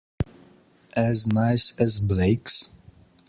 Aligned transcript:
As 0.95 1.27
nice 1.27 1.79
as 1.79 1.99
Blake's? 1.99 2.73